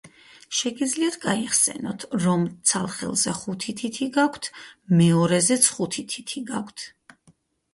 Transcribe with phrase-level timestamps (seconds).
[0.59, 4.45] შეგიძლიათ გაიხსენოთ, რომ ცალ ხელზე ხუთი თითი გაქვთ,
[5.03, 6.79] მეორეზეც ხუთი თითი გაქვთ.